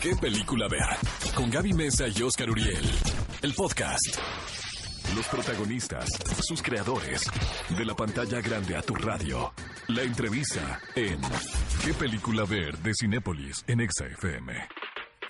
¿Qué 0.00 0.14
película 0.16 0.68
ver? 0.68 0.82
Con 1.34 1.50
Gaby 1.50 1.72
Mesa 1.72 2.04
y 2.08 2.22
Oscar 2.22 2.50
Uriel. 2.50 2.88
El 3.42 3.54
podcast. 3.54 4.16
Los 5.14 5.26
protagonistas, 5.28 6.08
sus 6.42 6.62
creadores. 6.62 7.22
De 7.76 7.84
la 7.84 7.94
pantalla 7.94 8.40
grande 8.40 8.76
a 8.76 8.82
tu 8.82 8.94
radio. 8.94 9.52
La 9.88 10.02
entrevista 10.02 10.80
en 10.94 11.20
¿Qué 11.84 11.94
película 11.94 12.44
ver? 12.44 12.76
de 12.78 12.92
Cinépolis 12.94 13.64
en 13.66 13.80
Exa 13.80 14.06
FM. 14.06 14.52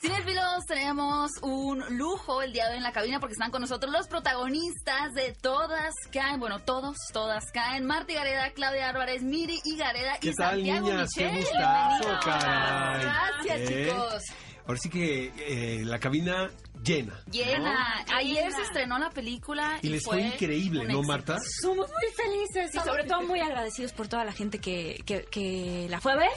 Cinefilos, 0.01 0.65
tenemos 0.69 1.31
un 1.43 1.83
lujo 1.97 2.43
el 2.43 2.53
día 2.53 2.67
de 2.67 2.73
hoy 2.73 2.77
en 2.77 2.83
la 2.83 2.93
cabina 2.93 3.19
porque 3.19 3.33
están 3.33 3.51
con 3.51 3.63
nosotros 3.63 3.91
los 3.91 4.07
protagonistas 4.09 5.15
de 5.15 5.33
Todas 5.41 5.95
Caen. 6.13 6.39
Bueno, 6.39 6.59
todos, 6.61 6.97
todas 7.15 7.45
caen. 7.53 7.87
Marti 7.87 8.13
Gareda, 8.15 8.51
Claudia 8.53 8.91
Álvarez, 8.91 9.23
Miri 9.23 9.59
y 9.65 9.77
Gareda 9.79 10.19
¿Qué 10.21 10.29
y 10.29 10.35
tal, 10.35 10.57
Santiago 10.57 10.89
niñas? 10.91 11.11
Qué 11.15 11.25
Michel. 11.25 11.43
gustazo, 11.45 11.99
Bienvenidos. 12.03 12.25
caray. 12.25 13.03
Gracias, 13.05 13.71
¿Eh? 13.71 13.85
chicos. 13.91 14.23
Ahora 14.67 14.79
sí 14.81 14.89
que 14.91 15.33
eh, 15.39 15.85
la 15.85 15.99
cabina 15.99 16.51
llena. 16.83 17.23
Llena. 17.31 18.03
¿no? 18.07 18.15
Ayer 18.17 18.45
Llena. 18.45 18.57
se 18.57 18.63
estrenó 18.63 18.99
la 18.99 19.11
película 19.11 19.79
Y 19.83 19.89
les 19.89 20.05
fue, 20.05 20.19
fue 20.19 20.27
increíble, 20.29 20.85
¿no. 20.85 21.03
Marta? 21.03 21.39
Somos 21.63 21.89
muy 21.89 22.13
felices 22.15 22.75
y 22.75 22.79
sobre 22.81 23.05
todo 23.05 23.23
muy 23.23 23.41
agradecidos 23.41 23.93
por 23.93 24.09
toda 24.09 24.25
la 24.25 24.33
gente 24.33 24.59
que, 24.59 25.01
que, 25.07 25.23
que 25.25 25.87
la 25.89 26.01
fue 26.01 26.13
a 26.13 26.17
ver. 26.17 26.31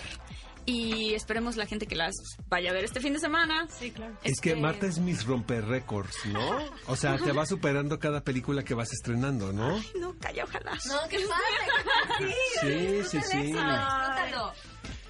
Y 0.65 1.15
esperemos 1.15 1.55
la 1.55 1.65
gente 1.65 1.87
que 1.87 1.95
las 1.95 2.13
vaya 2.47 2.69
a 2.69 2.73
ver 2.73 2.83
este 2.83 2.99
fin 2.99 3.13
de 3.13 3.19
semana. 3.19 3.67
Sí, 3.69 3.89
claro. 3.89 4.15
Es 4.23 4.39
que 4.39 4.55
Marta 4.55 4.85
es 4.85 4.99
mis 4.99 5.25
romper 5.25 5.65
récords, 5.65 6.15
¿no? 6.27 6.59
O 6.85 6.95
sea, 6.95 7.17
te 7.17 7.31
va 7.31 7.47
superando 7.47 7.97
cada 7.97 8.23
película 8.23 8.61
que 8.63 8.75
vas 8.75 8.93
estrenando, 8.93 9.51
¿no? 9.51 9.81
No, 9.99 10.15
calla, 10.19 10.43
ojalá. 10.43 10.73
No, 10.85 11.09
qué 11.09 11.17
padre. 11.27 12.35
Sí, 12.61 13.03
sí, 13.09 13.19
sí. 13.31 13.37
Disfrútalo. 13.37 14.53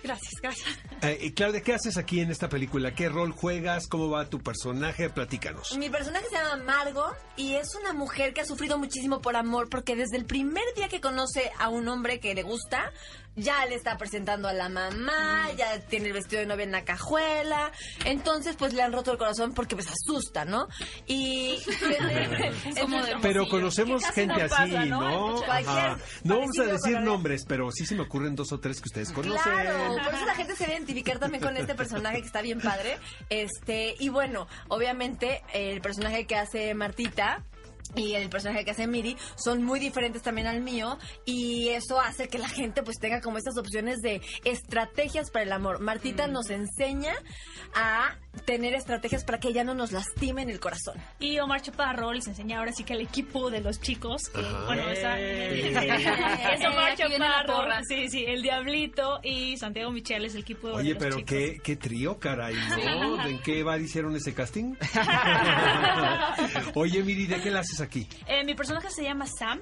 Gracias, 0.09 0.41
gracias. 0.41 0.80
Eh, 1.04 1.20
y 1.22 1.31
Claudia, 1.34 1.62
¿qué 1.62 1.73
haces 1.73 1.98
aquí 1.98 2.20
en 2.20 2.31
esta 2.31 2.49
película? 2.49 2.95
¿Qué 2.95 3.09
rol 3.09 3.31
juegas? 3.31 3.88
¿Cómo 3.88 4.09
va 4.09 4.27
tu 4.27 4.40
personaje? 4.40 5.08
Platícanos. 5.12 5.77
Mi 5.77 5.88
personaje 5.88 6.26
se 6.30 6.35
llama 6.35 6.63
Margo 6.63 7.05
y 7.38 7.54
es 7.54 7.76
una 7.76 7.93
mujer 7.93 8.34
que 8.34 8.41
ha 8.41 8.46
sufrido 8.46 8.80
muchísimo 8.80 9.21
por 9.21 9.35
amor 9.35 9.70
porque 9.70 9.96
desde 9.96 10.18
el 10.18 10.26
primer 10.26 10.63
día 10.76 10.90
que 10.90 10.99
conoce 10.99 11.52
a 11.60 11.70
un 11.70 11.87
hombre 11.87 12.20
que 12.20 12.34
le 12.34 12.41
gusta, 12.41 12.91
ya 13.40 13.65
le 13.65 13.76
está 13.76 13.98
presentando 13.98 14.48
a 14.48 14.54
la 14.54 14.70
mamá, 14.70 15.49
ya 15.57 15.79
tiene 15.82 16.07
el 16.07 16.13
vestido 16.13 16.41
de 16.41 16.45
novia 16.48 16.63
en 16.65 16.71
la 16.71 16.84
cajuela, 16.85 17.71
entonces 18.05 18.55
pues 18.57 18.73
le 18.73 18.81
han 18.81 18.91
roto 18.93 19.12
el 19.12 19.18
corazón 19.18 19.54
porque 19.54 19.76
pues 19.76 19.87
asusta, 19.87 20.46
¿no? 20.46 20.68
Y 21.07 21.57
como 22.81 23.01
de- 23.04 23.18
Pero 23.21 23.48
conocemos 23.48 24.04
gente 24.13 24.35
no 24.48 24.55
así, 24.55 24.71
¿no? 24.90 25.43
Ajá. 25.43 25.98
No 26.23 26.40
vamos 26.40 26.57
a 26.59 26.63
decir 26.63 26.99
nombres, 26.99 27.46
pero 27.48 27.71
sí 27.71 27.85
se 27.85 27.96
me 27.96 28.01
ocurren 28.01 28.35
dos 28.35 28.51
o 28.51 28.59
tres 28.59 28.77
que 28.81 28.87
ustedes 28.87 29.12
conocen. 29.12 29.41
Claro, 29.41 29.96
por 30.03 30.13
eso 30.13 30.26
la 30.26 30.35
gente 30.35 30.55
se 30.55 30.65
va 30.65 30.70
a 30.71 30.74
identificar 30.76 31.20
también 31.20 31.43
con 31.43 31.55
este 31.57 31.76
personaje 31.76 32.20
que 32.21 32.27
está 32.27 32.41
bien 32.41 32.59
padre. 32.62 32.98
Este, 33.29 33.96
y 33.99 34.09
bueno, 34.09 34.48
obviamente 34.68 35.41
el 35.53 35.81
personaje 35.81 36.26
que 36.26 36.35
hace 36.35 36.74
Martita 36.74 37.43
y 37.95 38.13
el 38.13 38.29
personaje 38.29 38.63
que 38.65 38.71
hace 38.71 38.87
Miri 38.87 39.18
son 39.35 39.63
muy 39.63 39.79
diferentes 39.79 40.21
también 40.21 40.48
al 40.48 40.62
mío 40.62 40.98
y 41.26 41.70
eso 41.70 41.99
hace 41.99 42.27
que 42.27 42.37
la 42.37 42.48
gente 42.49 42.84
pues 42.84 42.98
tenga 42.99 43.20
como 43.21 43.37
estas 43.37 43.57
opciones 43.57 43.99
de 44.01 44.21
estrategias 44.43 45.31
para 45.31 45.43
el 45.43 45.51
amor. 45.51 45.79
Martita 45.81 46.27
nos 46.27 46.49
enseña 46.49 47.13
a 47.73 48.15
tener 48.46 48.73
estrategias 48.73 49.23
para 49.26 49.40
que 49.40 49.51
ya 49.54 49.63
no 49.63 49.73
nos 49.73 49.91
lastimen 49.91 50.49
el 50.49 50.59
corazón. 50.59 50.96
Y 51.20 51.40
Omar 51.40 51.62
Chaparro 51.62 52.13
les 52.13 52.27
enseña 52.27 52.59
ahora 52.59 52.71
sí 52.71 52.84
que 52.84 52.93
al 52.93 53.01
equipo 53.01 53.49
de 53.49 53.62
los 53.62 53.81
chicos, 53.81 54.21
que 54.34 54.41
bueno, 54.41 54.84
Eh, 54.90 55.74
es 56.53 56.65
Omar 56.65 56.96
Chaparro, 56.96 57.68
sí, 57.87 58.07
sí, 58.09 58.24
el 58.26 58.41
Diablito 58.41 59.20
y 59.24 59.57
Santiago 59.57 59.91
Michel 59.91 60.26
es 60.26 60.35
el 60.35 60.41
equipo 60.41 60.68
de 60.70 60.74
Oye, 60.76 60.90
los 60.93 60.99
pero 60.99 61.15
chicos. 61.18 61.29
qué, 61.29 61.57
qué 61.63 61.76
trío, 61.76 62.18
caray, 62.20 62.55
¿no? 62.85 63.26
¿En 63.26 63.40
qué 63.41 63.63
bar 63.63 63.81
hicieron 63.81 64.16
ese 64.16 64.34
casting? 64.34 64.75
Oye, 66.75 67.03
Miri, 67.03 67.25
¿de 67.28 67.41
qué 67.41 67.51
la 67.51 67.63
haces 67.80 67.88
aquí? 67.88 68.08
Eh, 68.28 68.44
mi 68.44 68.56
personaje 68.56 68.90
se 68.90 69.03
llama 69.03 69.25
Sam 69.28 69.59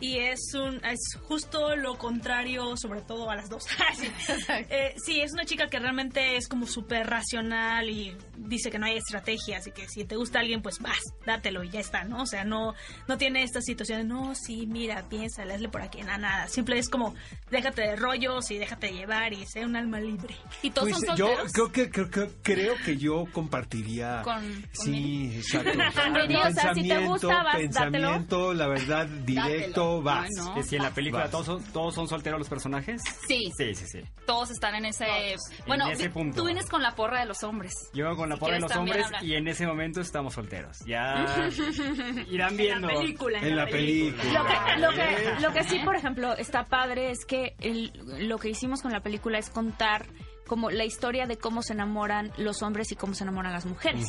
y 0.00 0.18
es 0.18 0.40
un 0.54 0.84
es 0.84 0.98
justo 1.22 1.76
lo 1.76 1.96
contrario, 1.98 2.76
sobre 2.76 3.02
todo 3.02 3.30
a 3.30 3.36
las 3.36 3.48
dos. 3.48 3.64
sí. 3.96 4.08
Eh, 4.48 4.94
sí, 5.04 5.20
es 5.20 5.32
una 5.32 5.44
chica 5.44 5.68
que 5.68 5.78
realmente 5.78 6.36
es 6.36 6.48
como 6.48 6.66
súper 6.66 7.06
racional 7.08 7.88
y 7.88 8.16
dice 8.36 8.70
que 8.70 8.78
no 8.78 8.86
hay 8.86 8.96
estrategia, 8.96 9.58
así 9.58 9.70
que 9.72 9.88
si 9.88 10.04
te 10.04 10.16
gusta 10.16 10.40
alguien, 10.40 10.62
pues 10.62 10.78
vas, 10.80 10.98
dátelo 11.26 11.62
y 11.64 11.70
ya 11.70 11.80
está, 11.80 12.04
¿no? 12.04 12.22
O 12.22 12.26
sea, 12.26 12.44
no 12.44 12.74
no 13.08 13.18
tiene 13.18 13.42
esta 13.42 13.60
situación 13.60 13.98
de, 13.98 14.04
no, 14.04 14.34
sí, 14.34 14.66
mira, 14.66 15.08
piensa, 15.08 15.42
hazle 15.42 15.68
por 15.68 15.82
aquí, 15.82 16.02
nada, 16.02 16.18
nada. 16.18 16.48
Simple 16.48 16.78
es 16.78 16.88
como, 16.88 17.14
déjate 17.50 17.82
de 17.82 17.96
rollos 17.96 18.50
y 18.50 18.58
déjate 18.58 18.92
llevar 18.92 19.32
y 19.32 19.46
sé 19.46 19.64
un 19.64 19.76
alma 19.76 20.00
libre. 20.00 20.34
¿Y 20.62 20.70
todos 20.70 20.90
Pues 20.90 21.00
son 21.06 21.16
yo 21.16 21.26
solteros? 21.26 21.52
creo 21.52 21.72
que, 21.72 21.90
creo, 21.90 22.10
que- 22.10 22.30
creo 22.42 22.74
que 22.84 22.96
yo 22.96 23.24
compartiría 23.32 24.22
Con- 24.22 24.40
con 24.40 24.64
sí 24.72 25.32
exacto 25.36 25.70
o 25.70 26.52
sea, 26.52 26.74
si 26.74 26.88
te 26.88 26.98
gusta, 26.98 27.42
vas, 27.52 27.62
pensamiento 27.62 28.54
la 28.54 28.66
verdad 28.68 29.06
directo 29.24 30.02
Dátelo. 30.02 30.02
vas 30.02 30.24
Ay, 30.24 30.30
no. 30.36 30.54
Que 30.54 30.62
si 30.62 30.76
en 30.76 30.82
la 30.82 30.90
película 30.94 31.22
Vas. 31.24 31.30
todos 31.30 31.46
son, 31.46 31.64
todos 31.72 31.94
son 31.94 32.08
solteros 32.08 32.38
los 32.38 32.48
personajes. 32.48 33.02
Sí. 33.26 33.50
Sí, 33.56 33.74
sí, 33.74 33.86
sí. 33.86 34.00
Todos 34.26 34.50
están 34.50 34.74
en 34.74 34.86
ese... 34.86 35.06
Bueno, 35.66 35.86
En 35.86 35.92
ese 35.92 36.10
punto. 36.10 36.36
tú 36.40 36.44
vienes 36.46 36.66
con 36.66 36.82
la 36.82 36.94
porra 36.94 37.20
de 37.20 37.26
los 37.26 37.42
hombres. 37.44 37.72
Yo 37.94 38.14
con 38.16 38.28
la 38.28 38.36
Si 38.36 38.40
porra 38.40 38.54
de 38.54 38.60
los 38.60 38.76
hombres 38.76 39.04
hablar. 39.06 39.24
y 39.24 39.34
en 39.34 39.48
ese 39.48 39.66
momento 39.66 40.00
estamos 40.00 40.34
solteros. 40.34 40.78
Ya 40.86 41.24
irán 42.30 42.56
viendo. 42.56 42.88
La 42.88 42.94
película. 42.94 43.38
en 43.40 43.56
la 43.56 43.66
película 43.66 44.22
Lo 44.32 44.44
que, 44.46 44.80
lo, 44.80 44.90
que, 44.90 45.40
lo 45.42 45.52
que 45.52 45.64
sí, 45.64 45.78
por 45.84 45.96
ejemplo, 45.96 46.34
está 46.36 46.64
padre 46.64 47.10
es 47.10 47.24
que 47.24 47.54
el- 47.60 47.92
lo 48.28 48.38
que 48.38 48.48
hicimos 48.50 48.82
con 48.82 48.92
la 48.92 49.00
película 49.00 49.38
es 49.38 49.50
contar 49.50 50.06
como 50.46 50.68
la 50.70 50.84
historia 50.84 51.26
de 51.26 51.36
cómo 51.38 51.62
se 51.62 51.74
enamoran 51.74 52.32
los 52.36 52.62
hombres 52.62 52.90
y 52.90 52.96
cómo 52.96 53.14
se 53.14 53.22
enamoran 53.22 53.52
las 53.52 53.66
mujeres, 53.66 54.04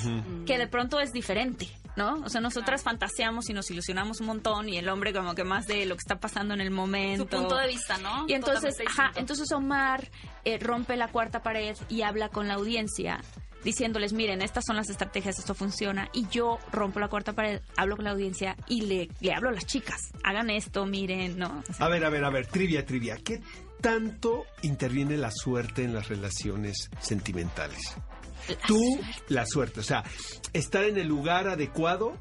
que 0.47 0.57
de 0.57 0.65
pronto 0.67 0.99
es 0.99 1.11
diferente, 1.13 1.67
¿no? 2.01 2.25
O 2.25 2.29
sea, 2.29 2.41
nosotras 2.41 2.81
fantaseamos 2.81 3.49
y 3.49 3.53
nos 3.53 3.69
ilusionamos 3.69 4.21
un 4.21 4.27
montón 4.27 4.67
y 4.69 4.77
el 4.77 4.89
hombre 4.89 5.13
como 5.13 5.35
que 5.35 5.43
más 5.43 5.67
de 5.67 5.85
lo 5.85 5.95
que 5.95 5.99
está 5.99 6.19
pasando 6.19 6.55
en 6.55 6.61
el 6.61 6.71
momento. 6.71 7.23
Su 7.23 7.29
punto 7.29 7.57
de 7.57 7.67
vista, 7.67 7.97
¿no? 7.99 8.25
Y 8.27 8.33
entonces, 8.33 8.75
ajá, 8.87 9.11
entonces 9.15 9.51
Omar 9.51 10.09
eh, 10.43 10.57
rompe 10.57 10.97
la 10.97 11.09
cuarta 11.09 11.43
pared 11.43 11.77
y 11.89 12.01
habla 12.01 12.29
con 12.29 12.47
la 12.47 12.55
audiencia 12.55 13.21
diciéndoles, 13.63 14.13
miren, 14.13 14.41
estas 14.41 14.65
son 14.65 14.75
las 14.75 14.89
estrategias, 14.89 15.37
esto 15.37 15.53
funciona. 15.53 16.09
Y 16.13 16.27
yo 16.29 16.57
rompo 16.71 16.99
la 16.99 17.07
cuarta 17.07 17.33
pared, 17.33 17.61
hablo 17.77 17.95
con 17.95 18.05
la 18.05 18.11
audiencia 18.11 18.55
y 18.67 18.81
le, 18.81 19.09
le 19.19 19.33
hablo 19.33 19.49
a 19.49 19.51
las 19.51 19.67
chicas. 19.67 20.11
Hagan 20.23 20.49
esto, 20.49 20.87
miren, 20.87 21.37
¿no? 21.37 21.61
O 21.69 21.73
sea, 21.73 21.85
a 21.85 21.89
ver 21.89 22.03
a 22.03 22.09
ver 22.09 22.25
a 22.25 22.31
ver 22.31 22.47
trivia 22.47 22.83
trivia 22.83 23.17
qué 23.23 23.41
tanto 23.79 24.45
interviene 24.63 25.17
la 25.17 25.29
suerte 25.29 25.83
en 25.83 25.93
las 25.93 26.07
relaciones 26.07 26.89
sentimentales 26.99 27.95
tú 28.67 28.99
la 29.29 29.45
suerte 29.45 29.79
o 29.79 29.83
sea 29.83 30.03
estar 30.53 30.83
en 30.83 30.97
el 30.97 31.07
lugar 31.07 31.47
adecuado 31.47 32.17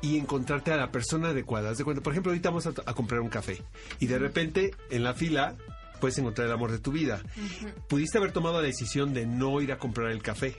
y 0.00 0.16
encontrarte 0.16 0.72
a 0.72 0.76
la 0.76 0.92
persona 0.92 1.30
adecuada. 1.30 1.70
Haz 1.70 1.78
de 1.78 1.84
cuenta, 1.84 2.02
por 2.02 2.12
ejemplo, 2.12 2.30
ahorita 2.30 2.50
vamos 2.50 2.66
a, 2.66 2.70
a 2.86 2.94
comprar 2.94 3.20
un 3.20 3.28
café 3.28 3.62
y 3.98 4.06
de 4.06 4.18
repente 4.18 4.70
en 4.90 5.02
la 5.02 5.12
fila 5.14 5.56
puedes 5.98 6.18
encontrar 6.18 6.46
el 6.46 6.52
amor 6.52 6.70
de 6.70 6.78
tu 6.78 6.92
vida. 6.92 7.20
Pudiste 7.88 8.18
haber 8.18 8.32
tomado 8.32 8.60
la 8.60 8.66
decisión 8.66 9.12
de 9.14 9.26
no 9.26 9.60
ir 9.60 9.72
a 9.72 9.78
comprar 9.78 10.10
el 10.10 10.22
café, 10.22 10.56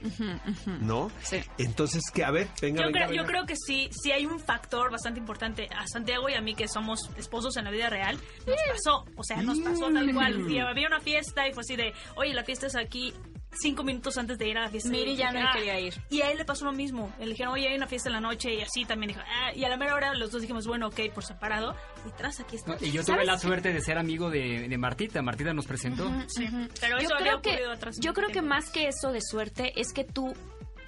¿no? 0.81 1.09
Sí. 1.24 1.40
Entonces, 1.58 2.03
que 2.14 2.24
a 2.24 2.31
ver, 2.31 2.48
venga, 2.62 2.81
Yo, 2.81 2.88
venga, 2.88 3.08
creo, 3.08 3.24
yo 3.24 3.25
creo 3.25 3.46
que 3.46 3.56
sí, 3.56 3.90
sí 3.92 4.12
hay 4.12 4.25
un 4.25 4.40
factor 4.40 4.92
bastante 4.92 5.19
importante. 5.19 5.68
A 5.75 5.88
Santiago 5.88 6.30
y 6.30 6.34
a 6.34 6.42
mí, 6.42 6.56
que 6.56 6.68
somos 6.68 7.09
esposos 7.18 7.58
en 7.58 7.66
la 7.66 7.72
vida 7.72 7.90
real, 7.90 8.18
nos 8.46 8.58
pasó. 8.69 9.06
O 9.16 9.24
sea, 9.24 9.42
nos 9.42 9.59
pasó 9.59 9.92
tal 9.92 10.14
cual. 10.14 10.46
Había 10.68 10.88
una 10.88 11.00
fiesta 11.00 11.48
y 11.48 11.53
fue 11.53 11.62
así 11.62 11.75
de, 11.75 11.94
oye, 12.16 12.34
la 12.34 12.44
fiesta 12.44 12.68
es 12.68 12.75
aquí 12.75 13.14
cinco 13.52 13.84
minutos 13.84 14.18
antes 14.18 14.38
de 14.38 14.48
ir 14.48 14.58
a 14.58 14.62
la 14.62 14.70
fiesta. 14.70 14.90
Miri 14.90 15.16
ya 15.16 15.32
no 15.32 15.40
"Ah". 15.42 15.52
quería 15.54 15.80
ir. 15.80 15.94
Y 16.10 16.22
a 16.22 16.32
él 16.32 16.38
le 16.38 16.46
pasó 16.46 16.66
lo 16.66 16.72
mismo. 16.72 17.12
Le 17.20 17.28
dijeron, 17.28 17.54
oye, 17.54 17.68
hay 17.68 17.76
una 17.76 17.88
fiesta 17.88 18.10
en 18.10 18.14
la 18.14 18.22
noche 18.22 18.54
y 18.54 18.62
así 18.62 18.86
también 18.86 19.10
dijo, 19.10 19.22
ah, 19.26 19.52
y 19.56 19.64
a 19.64 19.70
la 19.70 19.78
mera 19.78 19.96
hora 19.96 20.14
los 20.14 20.32
dos 20.32 20.42
dijimos, 20.42 20.68
bueno, 20.68 20.88
ok, 20.88 21.00
por 21.14 21.24
separado. 21.26 21.76
Y 22.08 22.12
tras, 22.18 22.40
aquí 22.40 22.56
está. 22.56 22.72
No, 22.74 22.78
y 22.86 22.92
yo 22.92 23.04
tuve 23.04 23.26
la 23.26 23.38
suerte 23.38 23.74
de 23.74 23.82
ser 23.82 23.98
amigo 23.98 24.30
de, 24.30 24.68
de 24.70 24.78
Martita. 24.78 25.22
Martita 25.22 25.54
nos 25.54 25.66
presentó. 25.66 26.10
Sí, 26.28 26.48
pero 26.80 27.00
yo 27.00 27.06
eso 27.06 27.16
había 27.16 27.26
creo 27.32 27.42
que 27.42 27.50
ocurrido 27.50 27.72
atrás. 27.72 27.98
yo 28.00 28.14
creo 28.14 28.30
que 28.30 28.42
más 28.42 28.70
que 28.70 28.88
eso 28.88 29.12
de 29.12 29.22
suerte 29.22 29.74
es 29.80 29.94
que 29.94 30.04
tú 30.04 30.34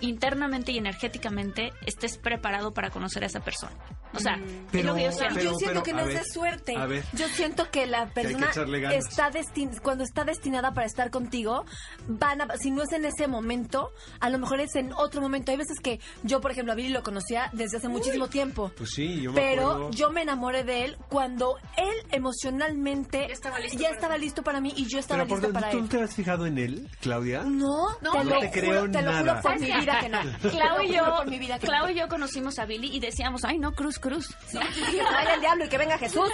internamente 0.02 0.72
y 0.72 0.78
energéticamente 0.78 1.72
estés 1.86 2.18
preparado 2.18 2.74
para 2.74 2.90
conocer 2.90 3.24
a 3.24 3.28
esa 3.28 3.40
persona. 3.40 3.76
O 4.14 4.20
sea, 4.20 4.34
es 4.36 4.42
Pero- 4.72 4.90
lo 4.90 4.96
que 4.96 5.04
yo 5.06 5.12
siento. 5.14 5.36
pero- 5.36 5.52
yo 5.52 5.58
siento 5.58 5.84
que 5.84 5.94
no 5.94 6.00
es 6.02 6.14
de 6.20 6.24
suerte. 6.26 6.76
a 6.76 6.86
ver. 6.86 7.04
Yo 7.14 7.28
siento 7.30 7.72
que 7.72 7.88
la 7.88 8.08
que 8.08 8.12
persona 8.24 8.52
ganas. 8.54 8.94
está 9.08 9.30
destin 9.30 9.72
cuando 9.82 10.04
está 10.04 10.26
destinada 10.26 10.74
para 10.74 10.86
estar 10.86 11.10
contigo, 11.12 11.64
van 12.08 12.42
a, 12.42 12.58
si 12.58 12.72
no 12.72 12.84
es 12.84 12.92
en 12.92 13.06
ese 13.06 13.28
momento, 13.28 13.92
a 14.20 14.30
lo 14.30 14.38
mejor 14.38 14.60
es 14.60 14.76
en 14.76 14.92
otro 14.94 15.22
momento. 15.22 15.52
Hay 15.52 15.58
veces 15.58 15.80
que 15.82 16.00
yo, 16.24 16.42
por 16.42 16.52
ejemplo, 16.52 16.74
a 16.74 16.76
Billy 16.76 16.90
lo 16.90 17.04
conocía 17.04 17.50
desde 17.54 17.78
hace 17.78 17.88
muchísimo 17.88 18.28
tiempo. 18.28 18.72
Pues 18.78 18.90
sí, 18.92 19.22
yo 19.22 19.32
me 19.32 19.40
Pero 19.42 19.62
acuerdo. 19.72 19.92
yo 19.92 20.12
me 20.12 20.24
enamoré 20.24 20.66
de 20.66 20.84
él 20.84 20.98
cuando 21.08 21.56
él 21.78 21.96
emocionalmente 22.12 23.28
Ya 23.28 23.34
estaba 23.34 23.60
listo 23.60 23.78
ya 23.78 23.84
para 23.90 23.96
estaba 23.96 24.18
listo 24.18 24.44
para 24.44 24.60
mí 24.62 24.74
y 24.76 24.88
yo 24.88 25.00
estaba 25.00 25.24
Pero 25.24 25.30
por 25.30 25.38
lista 25.38 25.48
dentro, 25.48 25.62
para 25.62 25.72
¿tú 25.72 25.78
él. 25.78 25.84
no 25.84 25.90
te 25.90 26.02
has 26.04 26.16
fijado 26.16 26.46
en 26.46 26.58
él, 26.58 26.90
Claudia? 27.00 27.44
No, 27.44 27.90
No, 28.02 28.12
te, 28.12 28.18
no 28.18 28.24
lo 28.26 28.40
te 28.40 28.52
creo 28.52 28.82
juro, 28.82 28.92
te 28.92 29.02
lo 29.02 29.18
juro 29.18 29.42
por 29.42 29.60
mi 29.60 29.66
vida 29.68 29.91
que 30.00 30.10
no. 30.10 30.20
Clau 30.52 30.82
y 30.82 30.94
yo, 30.94 31.24
mi 31.26 31.38
vida 31.40 31.60
que 31.60 31.68
Clau 31.68 31.86
no. 31.86 31.92
y 31.92 31.96
yo 31.96 32.08
conocimos 32.08 32.58
a 32.60 32.66
Billy 32.66 32.90
y 32.96 33.00
decíamos, 33.00 33.44
ay 33.44 33.58
no, 33.60 33.74
Cruz, 33.74 34.00
Cruz. 34.00 34.28
Sí, 34.48 34.58
que 34.60 35.04
traiga 35.04 35.34
el 35.36 35.42
diablo 35.42 35.66
y 35.66 35.70
que 35.70 35.78
venga 35.78 35.98
Jesús. 35.98 36.30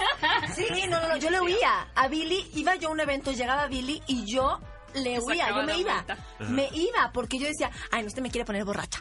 Sí, 0.54 0.66
no, 0.88 1.00
no, 1.00 1.08
no, 1.08 1.16
yo 1.16 1.30
le 1.30 1.40
oía. 1.40 1.88
A 1.94 2.08
Billy, 2.08 2.50
iba 2.54 2.74
yo 2.76 2.88
a 2.88 2.92
un 2.92 3.00
evento, 3.00 3.32
llegaba 3.32 3.66
Billy 3.66 4.02
y 4.06 4.24
yo 4.24 4.60
le 4.94 5.18
huía, 5.20 5.48
yo 5.50 5.62
me 5.64 5.78
iba. 5.78 6.04
Me 6.48 6.68
iba, 6.72 7.10
porque 7.12 7.38
yo 7.38 7.46
decía, 7.46 7.70
ay, 7.90 8.02
no, 8.02 8.08
usted 8.08 8.22
me 8.22 8.30
quiere 8.30 8.44
poner 8.44 8.64
borracha. 8.64 9.00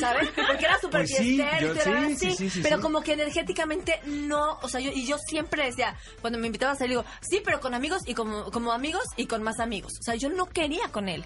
¿Sabes? 0.00 0.28
Porque 0.34 0.64
era 0.64 0.76
súper 0.80 1.02
Pues 1.02 1.16
sí, 1.16 1.36
yo- 1.36 1.44
así, 1.72 2.50
pero 2.64 2.76
sí. 2.78 2.82
como 2.82 3.00
que 3.00 3.12
energéticamente 3.12 4.00
no, 4.06 4.58
o 4.60 4.68
sea, 4.68 4.80
yo, 4.80 4.90
y 4.92 5.06
yo 5.06 5.16
siempre 5.18 5.64
decía, 5.64 5.96
cuando 6.20 6.36
me 6.40 6.48
invitaba 6.48 6.72
a 6.72 6.74
salir, 6.74 6.90
digo, 6.98 7.04
sí, 7.20 7.40
pero 7.44 7.60
con 7.60 7.72
amigos 7.72 8.02
y 8.04 8.14
como, 8.14 8.50
como 8.50 8.72
amigos 8.72 9.04
y 9.16 9.26
con 9.26 9.44
más 9.44 9.60
amigos. 9.60 9.92
O 10.00 10.02
sea, 10.02 10.16
yo 10.16 10.30
no 10.30 10.46
quería 10.46 10.88
con 10.88 11.08
él. 11.08 11.24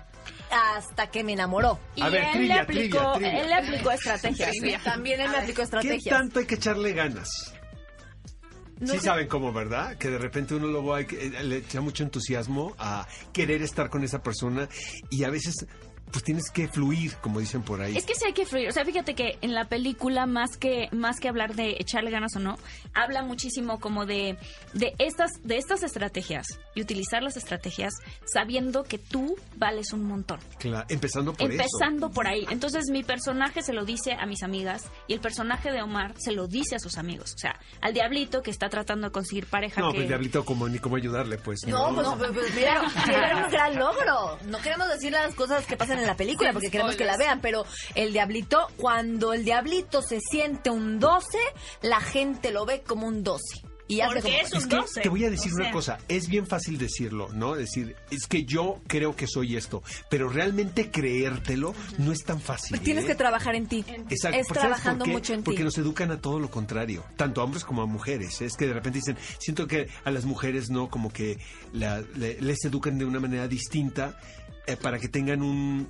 Hasta 0.51 1.09
que 1.11 1.25
me 1.25 1.33
enamoró. 1.33 1.79
Y 1.95 2.03
A 2.03 2.09
ver, 2.09 2.25
él, 2.25 2.33
trivia, 2.33 2.55
le 2.55 2.61
aplicó, 2.61 2.99
trivia, 2.99 3.13
trivia. 3.15 3.41
él 3.41 3.49
le 3.49 3.55
aplicó 3.55 3.91
estrategias. 3.91 4.53
También 4.85 5.21
él 5.21 5.29
me 5.31 5.37
aplicó 5.39 5.63
¿Qué 5.81 5.99
tanto 6.09 6.39
hay 6.41 6.47
que 6.47 6.55
echarle 6.55 6.93
ganas? 6.93 7.53
No 8.79 8.89
sí 8.93 8.99
sé. 8.99 9.05
saben 9.07 9.27
cómo, 9.27 9.53
¿verdad? 9.53 9.97
Que 9.97 10.11
de 10.11 10.19
repente 10.19 10.55
uno 10.55 10.67
luego 10.67 10.95
hay 10.95 11.07
que, 11.07 11.27
eh, 11.27 11.43
le 11.45 11.57
echa 11.59 11.81
mucho 11.81 12.05
entusiasmo 12.05 12.75
a 12.79 13.07
querer 13.33 13.63
estar 13.63 13.89
con 13.89 14.05
esa 14.05 14.23
persona 14.23 14.69
y 15.11 15.25
a 15.25 15.31
veces 15.31 15.67
pues 16.11 16.25
tienes 16.25 16.51
que 16.51 16.69
fluir, 16.69 17.15
como 17.17 17.41
dicen 17.41 17.63
por 17.63 17.81
ahí. 17.81 17.97
Es 17.97 18.05
que 18.07 18.15
sí 18.15 18.25
hay 18.27 18.33
que 18.33 18.47
fluir. 18.47 18.69
O 18.69 18.73
sea, 18.73 18.85
fíjate 18.85 19.15
que 19.15 19.39
en 19.43 19.55
la 19.55 19.65
película, 19.65 20.27
más 20.27 20.57
que, 20.57 20.89
más 20.93 21.21
que 21.21 21.29
hablar 21.29 21.55
de 21.55 21.77
echarle 21.79 22.11
ganas 22.11 22.35
o 22.37 22.39
no, 22.41 22.59
habla 22.95 23.23
muchísimo 23.23 23.81
como 23.81 24.07
de, 24.07 24.39
de, 24.73 24.95
estas, 24.99 25.31
de 25.43 25.57
estas 25.59 25.83
estrategias 25.83 26.47
y 26.75 26.81
utilizar 26.83 27.23
las 27.23 27.37
estrategias 27.37 27.93
sabiendo 28.25 28.85
que 28.85 28.99
tú 28.99 29.37
vales 29.57 29.93
un 29.93 30.05
montón. 30.05 30.41
Cla- 30.61 30.85
empezando 30.89 31.33
por 31.35 31.51
Empezando 31.51 32.11
por 32.11 32.27
ahí. 32.27 32.47
Entonces 32.51 32.85
mi 32.91 33.03
personaje 33.03 33.63
se 33.63 33.73
lo 33.73 33.85
dice 33.85 34.13
a 34.13 34.27
mis 34.27 34.43
amigas 34.43 34.85
y 35.09 35.15
el 35.15 35.21
personaje 35.21 35.71
de 35.73 35.83
Omar 35.83 36.15
se 36.19 36.33
lo 36.33 36.47
dice 36.47 36.77
a 36.77 36.79
sus 36.79 36.99
amigos. 36.99 37.35
O 37.35 37.39
sea, 37.39 37.59
al 37.81 37.93
diablito 37.93 38.43
que 38.43 38.51
está 38.51 38.69
tratando 38.69 39.09
de 39.09 39.13
conseguir 39.13 39.47
pareja. 39.47 39.81
No, 39.81 39.89
que... 39.89 39.95
pues 39.95 40.03
el 40.03 40.09
diablito 40.09 40.45
como 40.45 40.69
ni 40.69 40.79
cómo 40.79 40.97
ayudarle, 40.97 41.39
pues. 41.39 41.61
No, 41.67 41.95
pues, 41.95 42.07
pues, 42.19 42.31
pues, 42.33 42.55
mira, 42.55 42.83
era 43.09 43.45
un 43.45 43.51
gran 43.51 43.77
logro. 43.77 44.39
No 44.47 44.59
queremos 44.59 44.89
decir 44.89 45.13
las 45.13 45.35
cosas 45.35 45.67
que 45.67 45.77
pasan 45.77 45.96
en 45.99 46.07
la 46.07 46.17
película 46.17 46.53
porque 46.53 46.71
queremos 46.71 46.97
que 46.97 47.05
la 47.05 47.17
vean, 47.17 47.41
pero 47.41 47.65
el 47.95 48.13
diablito, 48.13 48.69
cuando 48.77 49.33
el 49.33 49.45
diablito 49.45 50.03
se 50.03 50.21
siente 50.21 50.71
un 50.71 50.99
12, 50.99 51.39
la 51.83 52.01
gente 52.01 52.51
lo 52.51 52.67
ve 52.67 52.83
como 52.83 53.07
un 53.07 53.23
12. 53.23 53.66
Y 53.89 54.01
hace 54.01 54.15
Porque 54.21 54.31
como... 54.31 54.43
es 54.43 54.53
un 54.53 54.59
Es 54.59 54.67
que 54.67 54.77
12. 54.77 55.01
te 55.03 55.09
voy 55.09 55.25
a 55.25 55.31
decir 55.31 55.53
o 55.53 55.57
una 55.57 55.71
cosa, 55.71 55.99
es 56.09 56.29
bien 56.29 56.47
fácil 56.47 56.77
decirlo, 56.77 57.29
¿no? 57.33 57.55
Decir, 57.55 57.95
es 58.11 58.27
que 58.27 58.45
yo 58.45 58.81
creo 58.89 59.15
que 59.15 59.27
soy 59.29 59.57
esto, 59.57 59.83
pero 60.11 60.29
realmente 60.29 60.91
creértelo 60.91 61.75
no 61.99 62.11
es 62.13 62.25
tan 62.25 62.41
fácil. 62.41 62.79
Tienes 62.81 63.05
¿eh? 63.05 63.09
que 63.09 63.15
trabajar 63.15 63.55
en 63.55 63.67
ti. 63.69 63.85
Exacto. 63.87 64.07
Es 64.11 64.21
¿Sabes 64.21 64.49
por 64.49 64.57
trabajando 64.59 65.07
mucho 65.07 65.35
en 65.35 65.43
Porque 65.45 65.59
ti. 65.59 65.65
nos 65.65 65.79
educan 65.79 66.11
a 66.11 66.21
todo 66.21 66.41
lo 66.41 66.51
contrario, 66.51 67.05
tanto 67.17 67.41
a 67.41 67.45
hombres 67.45 67.65
como 67.65 67.83
a 67.83 67.87
mujeres. 67.87 68.41
Es 68.43 68.57
que 68.57 68.67
de 68.67 68.73
repente 68.75 68.99
dicen, 68.99 69.17
siento 69.39 69.67
que 69.69 69.89
a 70.05 70.11
las 70.11 70.25
mujeres 70.25 70.69
no, 70.71 70.89
como 70.91 71.13
que 71.13 71.39
la- 71.73 72.01
le- 72.17 72.41
les 72.41 72.65
educan 72.65 72.99
de 72.99 73.05
una 73.05 73.21
manera 73.21 73.47
distinta 73.47 74.19
eh, 74.67 74.77
para 74.77 74.99
que 74.99 75.07
tengan 75.09 75.43
un 75.43 75.89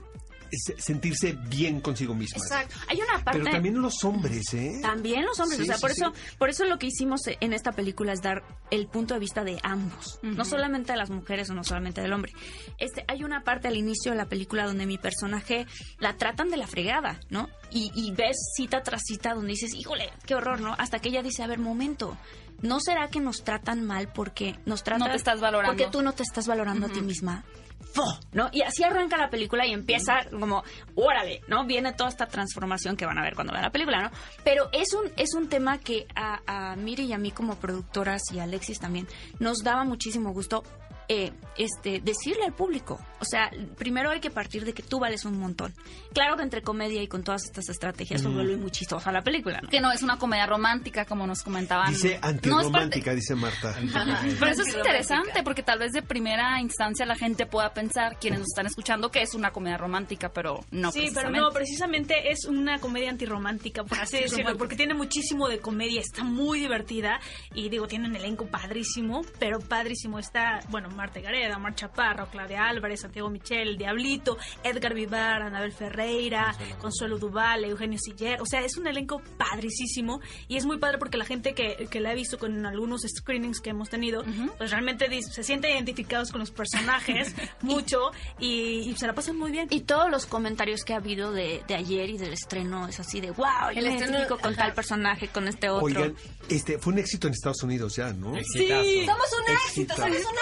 sentirse 0.50 1.32
bien 1.48 1.80
consigo 1.80 2.14
mismas. 2.14 2.42
Exacto. 2.42 2.76
Hay 2.88 3.00
una 3.00 3.22
parte... 3.24 3.40
Pero 3.40 3.50
también 3.50 3.80
los 3.80 4.04
hombres, 4.04 4.52
¿eh? 4.54 4.78
También 4.82 5.24
los 5.24 5.38
hombres, 5.40 5.58
Sí, 5.58 5.62
o 5.62 5.66
sea, 5.66 5.76
sí, 5.76 5.80
por 5.80 5.92
sí. 5.92 6.02
eso, 6.02 6.12
por 6.38 6.50
eso 6.50 6.64
lo 6.64 6.78
que 6.78 6.86
hicimos 6.86 7.22
en 7.26 7.52
esta 7.52 7.72
película 7.72 8.12
es 8.12 8.22
dar 8.22 8.42
el 8.70 8.86
punto 8.86 9.14
de 9.14 9.20
vista 9.20 9.44
de 9.44 9.58
ambos, 9.62 10.18
no 10.22 10.44
solamente 10.44 10.92
de 10.92 10.98
las 10.98 11.10
mujeres 11.10 11.50
o 11.50 11.54
no 11.54 11.64
solamente 11.64 12.00
del 12.00 12.12
hombre. 12.12 12.32
Este, 12.78 13.04
hay 13.08 13.24
una 13.24 13.42
parte 13.42 13.68
al 13.68 13.76
inicio 13.76 14.12
de 14.12 14.18
la 14.18 14.26
película 14.26 14.66
donde 14.66 14.86
mi 14.86 14.98
personaje 14.98 15.66
la 15.98 16.16
tratan 16.16 16.50
de 16.50 16.56
la 16.56 16.66
fregada, 16.66 17.20
¿no? 17.30 17.48
Y, 17.70 17.92
y 17.94 18.12
ves 18.12 18.36
cita 18.54 18.82
tras 18.82 19.02
cita 19.04 19.34
donde 19.34 19.52
dices, 19.52 19.74
híjole, 19.74 20.10
qué 20.24 20.34
horror, 20.34 20.60
¿no? 20.60 20.74
Hasta 20.78 20.98
que 20.98 21.08
ella 21.08 21.22
dice, 21.22 21.42
a 21.42 21.46
ver, 21.46 21.58
momento. 21.58 22.16
¿No 22.62 22.80
será 22.80 23.08
que 23.08 23.20
nos 23.20 23.44
tratan 23.44 23.84
mal 23.84 24.08
porque 24.08 24.58
nos 24.64 24.82
tratan 24.82 25.06
No 25.06 25.10
te 25.10 25.16
estás 25.16 25.40
valorando. 25.40 25.76
Porque 25.76 25.90
tú 25.90 26.02
no 26.02 26.12
te 26.12 26.22
estás 26.22 26.46
valorando 26.46 26.86
a 26.86 26.88
ti 26.88 27.02
misma. 27.02 27.44
¡Fo! 27.92 28.04
¿No? 28.32 28.48
Y 28.52 28.62
así 28.62 28.82
arranca 28.82 29.16
la 29.16 29.28
película 29.30 29.66
y 29.66 29.72
empieza 29.72 30.24
como, 30.30 30.64
órale, 30.94 31.42
¿no? 31.48 31.66
Viene 31.66 31.92
toda 31.92 32.08
esta 32.08 32.26
transformación 32.26 32.96
que 32.96 33.06
van 33.06 33.18
a 33.18 33.22
ver 33.22 33.34
cuando 33.34 33.52
vean 33.52 33.64
la 33.64 33.70
película, 33.70 34.02
¿no? 34.02 34.10
Pero 34.44 34.68
es 34.72 34.92
un, 34.94 35.10
es 35.16 35.34
un 35.34 35.48
tema 35.48 35.78
que 35.78 36.06
a, 36.14 36.40
a 36.46 36.76
Miri 36.76 37.04
y 37.04 37.12
a 37.12 37.18
mí 37.18 37.30
como 37.30 37.56
productoras 37.56 38.22
y 38.32 38.38
a 38.38 38.44
Alexis 38.44 38.80
también 38.80 39.06
nos 39.38 39.58
daba 39.58 39.84
muchísimo 39.84 40.32
gusto 40.32 40.62
eh, 41.08 41.32
este, 41.56 42.00
decirle 42.00 42.44
al 42.44 42.52
público. 42.52 42.98
O 43.20 43.24
sea, 43.24 43.50
primero 43.78 44.10
hay 44.10 44.20
que 44.20 44.30
partir 44.30 44.64
de 44.64 44.74
que 44.74 44.82
tú 44.82 44.98
vales 44.98 45.24
un 45.24 45.38
montón. 45.38 45.72
Claro 46.12 46.36
que 46.36 46.42
entre 46.42 46.62
comedia 46.62 47.02
y 47.02 47.08
con 47.08 47.22
todas 47.22 47.44
estas 47.44 47.68
estrategias 47.68 48.20
se 48.20 48.28
vuelve 48.28 48.56
muy 48.56 48.70
chistosa 48.70 49.10
la 49.10 49.22
película, 49.22 49.60
¿no? 49.62 49.68
Que 49.68 49.80
no 49.80 49.90
es 49.90 50.02
una 50.02 50.18
comedia 50.18 50.46
romántica, 50.46 51.04
como 51.04 51.26
nos 51.26 51.42
comentaban. 51.42 51.92
Dice 51.92 52.18
No 52.20 52.28
antirromántica, 52.28 53.14
dice 53.14 53.34
Marta. 53.34 53.74
Pero 54.38 54.50
eso 54.50 54.62
es 54.62 54.74
interesante 54.74 55.42
porque 55.42 55.62
tal 55.62 55.78
vez 55.78 55.92
de 55.92 56.02
primera 56.02 56.60
instancia 56.60 57.06
la 57.06 57.14
gente 57.14 57.46
pueda 57.46 57.72
pensar, 57.72 58.18
quienes 58.18 58.40
nos 58.40 58.48
están 58.48 58.66
escuchando, 58.66 59.10
que 59.10 59.22
es 59.22 59.34
una 59.34 59.50
comedia 59.50 59.76
romántica, 59.78 60.30
pero 60.30 60.64
no. 60.70 60.92
sí, 60.92 61.10
pero 61.14 61.30
no, 61.30 61.50
precisamente 61.50 62.30
es 62.30 62.44
una 62.44 62.78
comedia 62.78 63.10
antirromántica, 63.10 63.84
por 63.84 63.98
así 63.98 64.18
decirlo, 64.18 64.56
porque 64.56 64.76
tiene 64.76 64.94
muchísimo 64.94 65.48
de 65.48 65.58
comedia, 65.58 66.00
está 66.00 66.24
muy 66.24 66.60
divertida 66.60 67.20
y 67.54 67.68
digo, 67.68 67.86
tiene 67.86 68.08
un 68.08 68.16
elenco 68.16 68.46
padrísimo, 68.46 69.22
pero 69.38 69.60
padrísimo 69.60 70.18
está, 70.18 70.60
bueno, 70.68 70.88
Marta 70.96 71.20
Gareda, 71.20 71.58
Mar 71.58 71.74
Chaparro, 71.74 72.28
Claudia 72.30 72.66
Álvarez, 72.66 73.00
Santiago 73.00 73.30
Michel, 73.30 73.68
El 73.68 73.78
Diablito, 73.78 74.36
Edgar 74.64 74.94
Vivar, 74.94 75.42
Anabel 75.42 75.72
Ferreira, 75.72 76.54
Consuelo 76.80 77.18
Duval, 77.18 77.64
Eugenio 77.64 77.98
Siller, 77.98 78.40
o 78.40 78.46
sea, 78.46 78.62
es 78.62 78.76
un 78.76 78.86
elenco 78.86 79.22
padricísimo 79.36 80.20
y 80.48 80.56
es 80.56 80.64
muy 80.64 80.78
padre 80.78 80.98
porque 80.98 81.16
la 81.16 81.24
gente 81.24 81.54
que, 81.54 81.86
que 81.90 82.00
la 82.00 82.10
ha 82.10 82.14
visto 82.14 82.38
con 82.38 82.66
algunos 82.66 83.02
screenings 83.02 83.60
que 83.60 83.70
hemos 83.70 83.88
tenido, 83.88 84.24
pues 84.58 84.70
realmente 84.70 85.06
se 85.22 85.42
siente 85.44 85.70
identificados 85.70 86.30
con 86.30 86.40
los 86.40 86.50
personajes 86.50 87.34
mucho 87.62 88.10
y, 88.38 88.90
y 88.90 88.96
se 88.96 89.06
la 89.06 89.14
pasan 89.14 89.36
muy 89.36 89.50
bien. 89.50 89.68
Y 89.70 89.80
todos 89.80 90.10
los 90.10 90.26
comentarios 90.26 90.82
que 90.84 90.94
ha 90.94 90.96
habido 90.96 91.32
de, 91.32 91.62
de 91.68 91.74
ayer 91.74 92.08
y 92.10 92.18
del 92.18 92.32
estreno 92.32 92.88
es 92.88 92.98
así 93.00 93.20
de 93.20 93.30
wow, 93.30 93.70
El 93.74 93.86
estreno, 93.86 94.26
con 94.28 94.52
ajá. 94.52 94.64
tal 94.64 94.72
personaje, 94.74 95.28
con 95.28 95.48
este 95.48 95.68
otro. 95.68 95.84
Oigan, 95.84 96.14
este 96.48 96.78
fue 96.78 96.92
un 96.92 96.98
éxito 96.98 97.26
en 97.26 97.34
Estados 97.34 97.62
Unidos 97.62 97.96
ya, 97.96 98.12
¿no? 98.12 98.36
Exitazo. 98.36 98.82
Somos 98.82 99.26
un 99.46 99.52
éxito, 99.54 99.94
Exitazo. 99.94 100.02
somos 100.02 100.18
un 100.18 100.38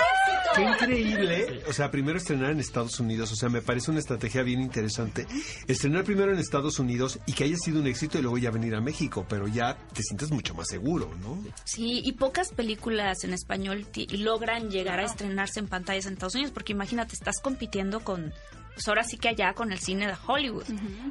Qué 0.55 0.63
increíble. 0.63 1.63
O 1.69 1.73
sea, 1.73 1.91
primero 1.91 2.19
estrenar 2.19 2.51
en 2.51 2.61
Estados 2.61 3.01
Unidos. 3.01 3.33
O 3.33 3.37
sea, 3.37 3.49
me 3.49 3.63
parece 3.63 3.91
una 3.91 4.01
estrategia 4.01 4.43
bien 4.43 4.61
interesante. 4.61 5.27
Estrenar 5.67 6.05
primero 6.05 6.33
en 6.33 6.39
Estados 6.39 6.79
Unidos 6.79 7.19
y 7.27 7.33
que 7.33 7.45
haya 7.45 7.57
sido 7.57 7.81
un 7.81 7.87
éxito 7.87 8.19
y 8.19 8.23
luego 8.23 8.39
ya 8.39 8.51
venir 8.51 8.75
a 8.75 8.81
México. 8.81 9.27
Pero 9.29 9.49
ya 9.49 9.77
te 9.93 10.03
sientes 10.03 10.31
mucho 10.31 10.55
más 10.55 10.69
seguro, 10.69 11.11
¿no? 11.23 11.43
Sí, 11.65 12.03
y 12.05 12.13
pocas 12.13 12.51
películas 12.53 13.25
en 13.25 13.33
español 13.33 13.87
ti- 13.91 14.07
logran 14.19 14.71
llegar 14.71 15.01
a 15.01 15.05
estrenarse 15.05 15.61
en 15.61 15.67
pantallas 15.69 16.07
en 16.07 16.15
Estados 16.15 16.35
Unidos, 16.35 16.53
porque 16.53 16.73
imagínate, 16.73 17.15
estás 17.15 17.41
compitiendo 17.43 18.01
con, 18.01 18.33
pues 18.75 18.89
ahora 18.89 19.05
sí 19.05 19.17
que 19.17 19.29
allá 19.29 19.53
con 19.55 19.73
el 19.73 19.79
cine 19.79 20.07
de 20.07 20.15
Hollywood. 20.27 20.65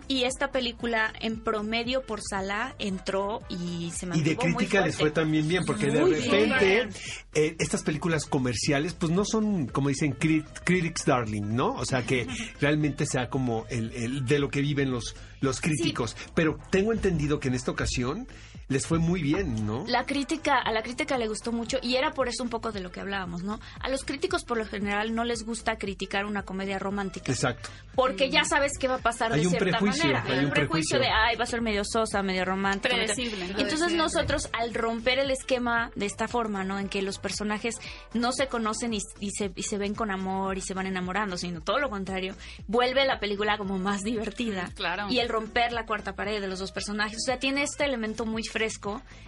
Y 0.08 0.24
esta 0.26 0.52
película 0.52 1.14
en 1.22 1.40
promedio 1.42 2.02
por 2.04 2.22
sala 2.22 2.76
entró 2.80 3.42
y 3.50 3.92
se 3.92 4.06
Y 4.06 4.10
mantuvo 4.10 4.30
de 4.30 4.38
crítica 4.38 4.80
muy 4.80 4.88
les 4.88 4.98
fue 4.98 5.12
también 5.12 5.48
bien, 5.48 5.64
porque 5.66 5.88
de 5.88 6.04
repente 6.04 6.90
eh, 7.34 7.56
estas 7.60 7.84
películas 7.84 8.26
comerciales, 8.26 8.94
pues 8.94 9.12
no 9.12 9.26
son, 9.26 9.68
como 9.68 9.90
dicen, 9.90 10.18
crit- 10.18 10.46
critics 10.64 11.06
darling, 11.06 11.56
¿no? 11.56 11.74
O 11.76 11.86
sea, 11.86 12.04
que 12.06 12.28
realmente 12.60 13.06
sea 13.06 13.30
como 13.30 13.66
el, 13.70 13.92
el 13.94 14.26
de 14.26 14.40
lo 14.40 14.50
que 14.50 14.62
viven 14.62 14.92
los, 14.92 15.16
los 15.42 15.62
críticos. 15.62 16.16
Pero 16.36 16.58
tengo 16.70 16.92
entendido 16.94 17.40
que 17.40 17.48
en 17.48 17.54
esta 17.54 17.72
ocasión 17.72 18.28
les 18.68 18.88
fue 18.88 19.00
muy 19.00 19.22
bien, 19.22 19.66
¿no? 19.66 19.84
La 19.88 20.06
crítica, 20.06 20.58
a 20.60 20.72
la 20.72 20.82
crítica 20.82 21.18
le 21.18 21.28
gustó 21.28 21.52
mucho 21.52 21.78
y 21.82 21.96
era 21.96 22.12
por 22.12 22.28
eso 22.28 22.44
un 22.44 22.50
poco 22.50 22.72
de 22.72 22.80
lo 22.80 22.92
que 22.92 23.00
hablábamos, 23.00 23.44
¿no? 23.44 23.60
A 23.80 23.90
los 23.90 24.04
críticos 24.04 24.44
por 24.44 24.58
lo 24.58 24.66
general 24.66 25.14
no 25.14 25.24
les 25.24 25.44
gusta 25.46 25.78
criticar 25.78 26.26
una 26.26 26.44
comedia 26.44 26.80
romántica. 26.80 27.32
Exacto. 27.32 27.70
Porque 27.96 28.30
ya 28.32 28.44
sabes 28.44 28.72
qué 28.80 28.88
va 28.88 28.96
a 28.96 29.00
pasar 29.00 29.32
Hay 29.34 29.44
de 29.44 29.50
cierta 29.50 29.78
prejuicio, 29.78 30.06
manera. 30.06 30.24
hay 30.28 30.46
un 30.46 30.52
prejuicio. 30.52 30.98
de, 31.00 31.08
ay, 31.08 31.36
va 31.36 31.44
a 31.44 31.48
ser 31.48 31.62
medio 31.62 31.84
sosa, 31.86 32.24
medio 32.24 32.44
romántica. 32.46 32.96
Predecible. 32.96 33.46
Entonces 33.58 33.94
nosotros, 33.94 34.50
al 34.54 34.74
romper 34.74 35.20
el 35.20 35.30
esquema 35.30 35.92
de 35.96 36.08
esta 36.08 36.28
forma, 36.28 36.64
¿no? 36.64 36.80
En 36.80 36.90
que 36.90 37.02
los 37.04 37.20
personajes 37.20 37.76
no 38.14 38.32
se 38.32 38.48
conocen 38.48 38.94
y, 38.96 39.00
y 39.20 39.30
se, 39.32 39.52
y 39.56 39.64
se 39.64 39.78
ven 39.78 39.94
con 39.94 40.10
amor 40.10 40.58
y 40.58 40.62
se 40.62 40.74
van 40.74 40.88
enamorando, 40.88 41.38
sino 41.38 41.62
todo 41.62 41.78
lo 41.80 41.90
contrario, 41.92 42.36
vuelve 42.68 43.06
la 43.06 43.20
película 43.20 43.58
como 43.60 43.78
más 43.78 44.02
divertida. 44.02 44.72
Claro. 44.76 45.08
Y 45.10 45.20
el 45.20 45.30
romper 45.30 45.72
la 45.74 45.86
cuarta 45.86 46.16
pared 46.16 46.42
de 46.42 46.48
los 46.48 46.58
dos 46.60 46.72
personajes. 46.72 47.18
O 47.18 47.26
sea, 47.26 47.38
tiene 47.38 47.62
este 47.62 47.86
elemento 47.86 48.26
muy 48.26 48.42
fresco 48.44 48.63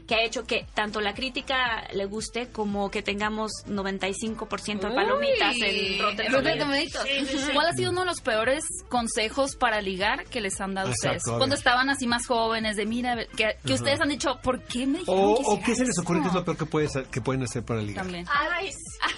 que 0.08 0.16
ha 0.16 0.24
hecho 0.24 0.46
que 0.46 0.66
tanto 0.74 1.02
la 1.02 1.14
crítica 1.14 1.88
le 1.94 2.06
guste 2.06 2.48
como 2.48 2.92
que 2.92 3.02
tengamos 3.02 3.52
95% 3.68 4.90
de 4.90 4.96
palomitas 4.96 5.56
en 5.62 6.00
Rotten 6.00 6.32
Tomatoes. 6.32 6.92
Tomatoes. 6.92 7.50
¿Cuál 7.54 7.68
ha 7.68 7.74
sido 7.74 7.92
uno 7.92 8.02
de 8.02 8.08
los 8.08 8.22
peores 8.22 8.64
consejos 8.90 9.56
para 9.56 9.82
ligar 9.82 10.26
que 10.26 10.42
les 10.42 10.60
han 10.62 10.74
dado 10.74 10.90
Exacto, 10.90 11.18
ustedes? 11.18 11.38
Cuando 11.38 11.56
estaban 11.56 11.90
así 11.90 12.08
más 12.08 12.28
jóvenes, 12.28 12.76
de 12.76 12.86
mira, 12.86 13.26
que, 13.36 13.58
que 13.66 13.74
ustedes 13.74 14.00
han 14.00 14.10
dicho, 14.10 14.40
¿por 14.42 14.62
qué 14.64 14.86
me 14.86 15.00
dijeron 15.00 15.24
O, 15.24 15.36
que 15.38 15.44
o 15.46 15.62
qué 15.64 15.76
se 15.76 15.86
les 15.86 15.98
ocurre 16.00 16.22
que 16.22 16.28
es 16.28 16.34
lo 16.34 16.46
peor 16.46 16.58
que, 16.58 16.66
puedes, 16.66 16.92
que 17.12 17.22
pueden 17.22 17.44
hacer 17.44 17.64
para 17.64 17.82
ligar. 17.82 18.04
También. 18.04 18.26
Ay, 18.30 18.70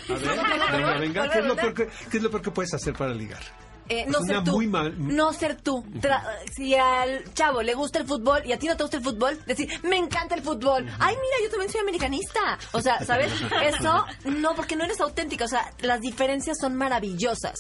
A 0.10 0.72
ver, 0.72 0.72
venga, 0.72 1.00
venga, 1.00 1.30
¿qué 1.30 1.40
es, 1.40 1.46
lo 1.46 1.56
peor 1.56 1.74
que, 1.74 1.88
qué 2.10 2.18
es 2.18 2.24
lo 2.24 2.30
peor 2.30 2.42
que 2.42 2.52
puedes 2.52 2.74
hacer 2.74 2.94
para 2.94 3.14
ligar? 3.14 3.42
Eh, 3.89 4.06
no 4.08 4.20
Una 4.20 4.27
ser 4.27 4.44
tú. 4.44 4.51
muy 4.51 4.67
mal- 4.67 4.94
No 4.98 5.34
ser 5.34 5.56
tú. 5.62 5.84
Tra- 6.01 6.24
si 6.56 6.75
al 6.75 7.24
chavo 7.34 7.62
le 7.62 7.74
gusta 7.74 8.00
el 8.00 8.08
fútbol 8.08 8.41
y 8.46 8.51
a 8.53 8.60
ti 8.60 8.67
no 8.67 8.75
te 8.77 8.84
gusta 8.84 8.98
el 8.98 9.03
fútbol, 9.03 9.39
decir, 9.46 9.70
me 9.84 9.98
encanta 9.98 10.36
el 10.36 10.41
fútbol. 10.41 10.86
Ay, 11.00 11.15
mira, 11.15 11.36
yo 11.44 11.50
también 11.50 11.72
soy 11.72 11.82
americanista. 11.82 12.58
O 12.74 12.82
sea, 12.82 13.03
¿sabes? 13.06 13.32
Eso, 13.63 14.06
no, 14.25 14.56
porque 14.56 14.75
no 14.75 14.84
eres 14.84 15.00
auténtica. 15.01 15.46
O 15.46 15.48
sea, 15.48 15.72
las 15.79 16.01
diferencias 16.01 16.58
son 16.60 16.75
maravillosas. 16.75 17.56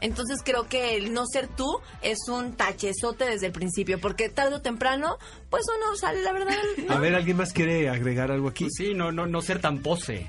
Entonces 0.00 0.40
creo 0.44 0.68
que 0.68 0.96
el 0.96 1.12
no 1.12 1.26
ser 1.26 1.48
tú 1.48 1.66
es 2.02 2.18
un 2.28 2.54
tachezote 2.54 3.24
desde 3.24 3.46
el 3.46 3.52
principio, 3.52 4.00
porque 4.00 4.28
tarde 4.28 4.54
o 4.56 4.60
temprano, 4.62 5.18
pues 5.50 5.64
uno 5.76 5.96
sale, 5.96 6.22
la 6.22 6.32
verdad. 6.32 6.54
A 6.88 6.98
ver, 6.98 7.14
¿alguien 7.14 7.36
más 7.36 7.52
quiere 7.52 7.88
agregar 7.88 8.30
algo 8.30 8.48
aquí? 8.48 8.64
Pues 8.64 8.74
sí, 8.76 8.94
no, 8.94 9.12
no, 9.12 9.26
no 9.26 9.40
ser 9.42 9.60
tan 9.60 9.78
pose. 9.82 10.26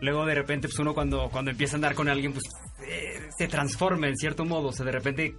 Luego 0.00 0.24
de 0.26 0.34
repente, 0.34 0.68
pues 0.68 0.78
uno 0.78 0.94
cuando, 0.94 1.28
cuando 1.30 1.50
empieza 1.50 1.74
a 1.74 1.76
andar 1.76 1.94
con 1.94 2.08
alguien, 2.08 2.32
pues 2.32 2.44
eh, 2.86 3.28
se 3.36 3.48
transforma 3.48 4.08
en 4.08 4.16
cierto 4.16 4.44
modo. 4.44 4.68
O 4.68 4.72
sea, 4.72 4.86
de 4.86 4.92
repente 4.92 5.34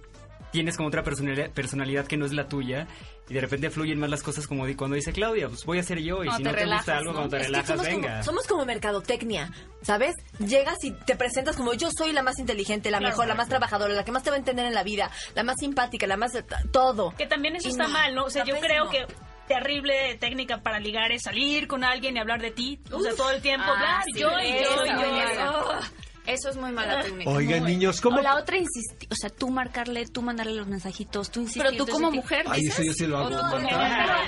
tienes 0.52 0.76
como 0.76 0.88
otra 0.88 1.02
personalidad, 1.02 1.50
personalidad 1.50 2.06
que 2.06 2.16
no 2.16 2.26
es 2.26 2.32
la 2.32 2.46
tuya. 2.48 2.86
Y 3.28 3.34
de 3.34 3.40
repente 3.40 3.70
fluyen 3.70 3.98
más 3.98 4.10
las 4.10 4.22
cosas 4.22 4.46
como 4.46 4.66
di- 4.66 4.74
cuando 4.74 4.94
dice 4.96 5.12
Claudia, 5.12 5.48
pues 5.48 5.64
voy 5.64 5.78
a 5.78 5.82
ser 5.82 5.98
yo. 6.00 6.22
Y 6.22 6.26
Cuando 6.26 6.36
si 6.36 6.42
te 6.42 6.48
no 6.50 6.54
te 6.54 6.60
relajas, 6.60 6.80
gusta 6.84 6.98
algo, 6.98 7.12
¿no? 7.12 7.18
cuando 7.18 7.30
te 7.30 7.36
Es 7.36 7.42
que 7.42 7.46
relajas, 7.52 7.68
somos 7.76 7.86
venga. 7.86 8.08
Como, 8.10 8.22
somos 8.24 8.46
como 8.46 8.66
mercadotecnia, 8.66 9.50
¿sabes? 9.80 10.14
Llegas 10.38 10.76
y 10.84 10.90
te 10.90 11.16
presentas 11.16 11.56
como 11.56 11.72
yo 11.72 11.88
soy 11.96 12.12
la 12.12 12.22
más 12.22 12.38
inteligente, 12.38 12.90
la 12.90 13.00
mejor, 13.00 13.26
la 13.28 13.34
más 13.34 13.48
trabajadora, 13.48 13.94
la 13.94 14.04
que 14.04 14.12
más 14.12 14.22
te 14.22 14.30
va 14.30 14.36
a 14.36 14.38
entender 14.40 14.66
en 14.66 14.74
la 14.74 14.82
vida, 14.82 15.10
la 15.34 15.44
más 15.44 15.56
simpática, 15.58 16.06
la 16.06 16.16
más... 16.18 16.32
todo. 16.72 17.14
Que 17.16 17.26
también 17.26 17.56
eso 17.56 17.68
Y 17.68 17.70
está 17.70 17.84
no, 17.84 17.90
mal, 17.90 18.14
¿no? 18.14 18.24
O 18.24 18.30
sea, 18.30 18.44
yo 18.44 18.54
creo 18.60 18.90
que 18.90 19.06
terrible 19.48 20.16
técnica 20.20 20.58
para 20.62 20.78
ligar 20.80 21.12
es 21.12 21.22
salir 21.22 21.66
con 21.68 21.84
alguien 21.84 22.16
y 22.16 22.20
hablar 22.20 22.40
de 22.40 22.50
ti. 22.50 22.80
O 22.90 23.00
sea, 23.00 23.14
todo 23.14 23.30
el 23.30 23.40
tiempo, 23.42 23.66
Ah, 23.68 23.72
hablar, 23.74 24.02
sí, 24.12 24.18
yo 24.20 24.30
y 24.40 24.52
yo 24.52 24.58
y 24.58 24.62
eso, 24.62 24.86
yo. 24.86 25.42
eso. 25.42 25.80
Eso 26.24 26.50
es 26.50 26.56
muy 26.56 26.70
mala 26.70 27.02
técnica. 27.02 27.28
Oigan, 27.32 27.64
niños, 27.64 28.00
¿cómo? 28.00 28.18
O 28.18 28.22
la 28.22 28.36
otra 28.36 28.56
insistir, 28.56 29.08
o 29.10 29.14
sea, 29.16 29.28
tú 29.28 29.50
marcarle, 29.50 30.06
tú 30.06 30.22
mandarle 30.22 30.52
los 30.54 30.68
mensajitos, 30.68 31.32
tú 31.32 31.40
insistir. 31.40 31.64
Pero 31.64 31.76
tú 31.84 31.90
como 31.90 32.12
mujer 32.12 32.44
Ay, 32.48 32.66
eso 32.68 32.80
yo 32.84 32.92
sí 32.92 33.08
lo 33.08 33.18
hago, 33.18 33.26
¿O 33.26 33.30
tú 33.30 33.36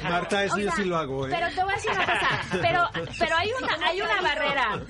Marta. 0.03 0.43
eso 0.43 0.57
O 0.57 0.59
yo 0.59 0.73
sí 0.73 0.83
lo 0.87 0.97
hago, 0.97 1.29
¿eh? 1.29 1.31
Pero 1.31 1.47
te 1.55 1.63
voy 1.63 1.73
a 1.73 1.77
decir 1.77 1.93
una 1.93 2.05
cosa, 2.05 2.29
pero, 2.61 2.91
pero 3.17 3.37
hay 3.37 3.49
una, 3.63 3.79
hay 3.87 4.01
una 4.01 4.21
barrera. 4.23 4.83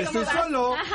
Estoy 0.00 0.24
solo. 0.24 0.74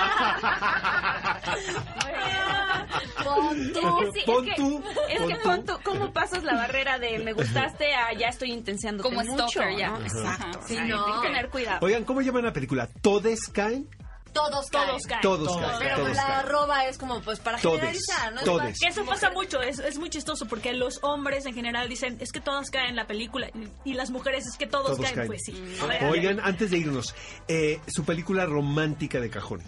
Pon 3.23 3.73
tú. 3.73 3.79
Es 3.79 4.09
que 4.13 4.19
sí, 4.19 4.25
Pon 4.25 4.47
es 4.47 4.55
que, 4.55 4.61
tú, 4.61 4.83
es 5.09 5.19
pon 5.19 5.27
que 5.29 5.35
tú. 5.35 5.41
pon 5.43 5.65
tú, 5.65 5.73
¿cómo 5.83 6.13
pasas 6.13 6.43
la 6.43 6.53
barrera 6.55 6.99
de 6.99 7.19
me 7.19 7.33
gustaste 7.33 7.93
a 7.93 8.13
ya 8.13 8.27
estoy 8.27 8.51
intensiando 8.51 9.03
Como 9.03 9.21
mucho? 9.23 9.47
stalker, 9.49 9.77
ya. 9.77 9.89
¿no? 9.91 10.01
Exacto. 10.01 10.59
Sí, 10.67 10.77
no. 10.85 11.05
Hay 11.05 11.21
que 11.21 11.27
tener 11.27 11.49
cuidado. 11.49 11.79
Oigan, 11.85 12.03
¿cómo 12.05 12.21
llaman 12.21 12.43
la 12.45 12.53
película? 12.53 12.87
¿Todes 13.01 13.47
caen? 13.49 13.87
Todos 14.33 14.67
caen. 14.71 14.87
Todos 14.87 15.03
caen. 15.05 15.21
Todos 15.21 15.57
caen. 15.57 15.75
Pero 15.77 15.95
Todos 15.97 16.15
la 16.15 16.23
caen. 16.25 16.39
arroba 16.39 16.85
es 16.87 16.97
como 16.97 17.21
pues 17.21 17.39
para 17.39 17.59
Todes, 17.59 17.79
generalizar, 17.81 18.33
¿no? 18.33 18.39
Es 18.39 18.45
todes. 18.45 18.79
Que 18.79 18.87
eso 18.87 19.05
pasa 19.05 19.29
mucho, 19.29 19.61
es, 19.61 19.77
es 19.77 19.99
muy 19.99 20.09
chistoso 20.09 20.47
porque 20.47 20.73
los 20.73 21.03
hombres 21.03 21.45
en 21.45 21.53
general 21.53 21.87
dicen 21.87 22.17
es 22.19 22.31
que 22.31 22.41
todos 22.41 22.71
caen 22.71 22.89
en 22.89 22.95
la 22.95 23.05
película 23.05 23.51
y, 23.85 23.93
las 23.93 24.09
mujeres 24.09 24.47
es 24.47 24.57
que 24.57 24.65
todos, 24.65 24.87
Todos 24.97 25.01
caen. 25.01 25.15
caen. 25.15 25.27
Pues 25.27 25.41
sí. 25.45 25.51
Mm. 25.51 25.83
A 25.83 25.85
ver, 25.85 26.03
Oigan, 26.05 26.39
antes 26.39 26.71
de 26.71 26.79
irnos, 26.79 27.13
eh, 27.47 27.79
su 27.85 28.03
película 28.05 28.47
romántica 28.47 29.19
de 29.19 29.29
cajón. 29.29 29.61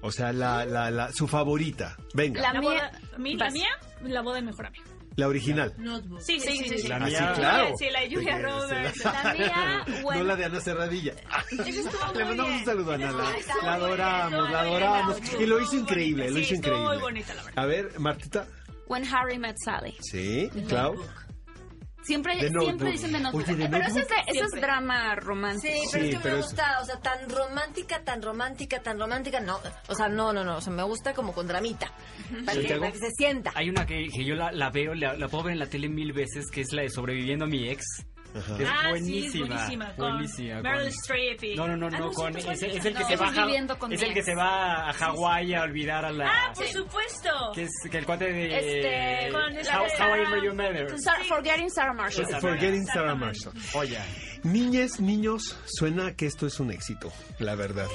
O 0.00 0.12
sea, 0.12 0.32
la, 0.32 0.64
la, 0.64 0.90
la, 0.90 1.12
su 1.12 1.26
favorita. 1.26 1.96
Venga, 2.14 2.40
La 2.40 2.52
la, 2.52 2.60
mía- 2.60 2.92
mí, 3.18 3.34
la 3.36 3.50
mía, 3.50 3.68
la 4.02 4.20
boda 4.22 4.36
de 4.36 4.42
mi 4.42 4.46
mejor 4.48 4.66
amigo. 4.66 4.84
la 5.16 5.26
original. 5.26 5.74
Sí, 6.20 6.38
sí, 6.38 6.56
sí. 6.56 6.78
sí, 6.78 6.86
La 6.88 6.96
Ah, 6.96 7.06
sí, 7.06 7.10
mía- 7.10 7.32
claro. 7.34 7.74
Sí, 7.76 7.86
la 7.90 8.00
de 8.02 8.14
Julia 8.14 8.38
Roberts. 8.38 9.04
La 9.04 9.34
mía, 9.34 9.84
bueno. 10.02 10.20
No 10.22 10.24
la 10.28 10.36
de 10.36 10.44
Ana 10.44 10.60
Cerradilla. 10.60 11.14
Le 12.14 12.24
mandamos 12.24 12.52
un 12.60 12.64
saludo 12.64 12.92
a 12.92 12.94
Ana. 12.94 13.12
La, 13.64 13.74
adoramos, 13.74 14.50
la 14.52 14.60
adoramos. 14.60 15.16
Y 15.40 15.46
lo 15.46 15.60
hizo 15.60 15.74
increíble, 15.76 16.30
lo 16.30 16.38
hizo 16.38 16.54
increíble. 16.54 16.84
muy 16.86 16.98
bonita, 16.98 17.34
la 17.34 17.42
verdad. 17.42 17.64
A 17.64 17.66
ver, 17.66 17.98
Martita. 17.98 18.46
When 18.86 19.04
Harry 19.12 19.36
Met 19.38 19.56
Sally. 19.58 19.96
Sí, 20.00 20.48
Clau. 20.68 20.94
Siempre, 22.02 22.38
siempre 22.38 22.50
Notebook. 22.66 22.90
dicen 22.92 23.12
de 23.12 23.20
Notebook. 23.20 23.44
Oye, 23.48 23.56
The 23.56 23.68
Pero 23.68 23.86
eso 23.86 23.98
es, 23.98 24.08
de- 24.08 24.14
eso 24.28 24.44
es 24.44 24.60
drama 24.60 25.14
romántico. 25.16 25.74
Sí, 25.74 25.80
pero 25.92 26.04
Sí, 26.04 26.08
es 26.10 26.14
que 26.16 26.20
pero 26.22 26.34
me 26.36 26.40
eso- 26.40 26.48
gusta, 26.48 26.78
o 26.80 26.84
sea, 26.86 27.00
tan 27.00 27.28
romántica, 27.28 28.02
tan 28.04 28.22
romántica, 28.22 28.80
tan 28.82 28.98
romántica, 28.98 29.40
no. 29.40 29.60
O 29.88 29.94
sea, 29.94 30.08
no, 30.08 30.32
no, 30.32 30.42
no, 30.44 30.56
o 30.56 30.60
sea, 30.60 30.72
me 30.72 30.82
gusta 30.84 31.12
como 31.12 31.32
con 31.34 31.46
dramita. 31.46 31.92
Para 32.46 32.60
que, 32.60 32.76
para 32.76 32.92
que 32.92 32.98
se 32.98 33.10
sienta. 33.10 33.52
Hay 33.54 33.68
una 33.68 33.84
que, 33.84 34.08
que 34.08 34.24
yo 34.24 34.34
la, 34.36 34.52
la 34.52 34.70
veo, 34.70 34.94
la, 34.94 35.14
la 35.14 35.28
puedo 35.28 35.44
ver 35.44 35.52
en 35.54 35.58
la 35.58 35.66
tele 35.66 35.88
mil 35.88 36.12
veces, 36.12 36.46
que 36.50 36.62
es 36.62 36.72
la 36.72 36.82
de 36.82 36.90
Sobreviviendo 36.90 37.44
a 37.44 37.48
mi 37.48 37.68
ex. 37.68 37.84
Es 38.34 38.44
Ah, 38.48 38.54
sí, 38.56 38.62
es 38.62 38.90
buenísima. 38.90 39.46
buenísima. 39.46 39.94
Con 39.96 40.12
buenísima, 40.12 40.60
Meryl 40.62 40.86
Streep 40.88 41.44
y- 41.44 41.54
No, 41.56 41.66
no, 41.68 41.76
no, 41.76 41.86
Ah, 41.86 41.98
no, 41.98 42.08
sí, 42.10 42.14
con, 42.14 42.32
pues, 42.32 42.44
es, 42.44 42.44
buenísima. 42.44 42.78
es 42.78 42.84
el 42.86 42.94
que 42.94 43.16
No, 43.16 43.30
se 43.32 43.40
viviendo 43.42 43.78
con 43.78 43.92
es 43.92 44.02
el 44.02 44.14
que 44.14 44.22
se 44.22 44.34
va 44.34 44.88
a 44.88 44.92
Hawái 44.92 45.54
a 45.54 45.62
olvidar 45.62 46.04
a 46.04 46.12
la... 46.12 46.26
Ah, 46.28 46.52
por 46.54 46.66
supuesto. 46.66 47.30
Que 47.54 47.62
es 47.62 47.70
que 47.90 47.98
el 47.98 48.06
cuate 48.06 48.32
de... 48.32 48.58
Este, 48.58 49.32
con 49.32 49.54
la 49.54 49.80
How, 49.80 49.86
How 49.86 50.16
I 50.16 50.26
Met 50.30 50.42
Your 50.44 50.54
Mother. 50.54 50.94
Forgetting 51.28 51.70
Sarah 51.70 51.94
Marshall. 51.94 52.26
Forgetting. 52.40 52.86
Sarah 52.86 53.14
Marshall. 53.14 53.52
Oye, 53.74 53.98
Niñes, 54.44 55.00
niños, 55.00 55.58
suena 55.66 56.14
que 56.14 56.26
esto 56.26 56.46
es 56.46 56.60
un 56.60 56.70
éxito, 56.70 57.12
la 57.40 57.54
verdad. 57.56 57.88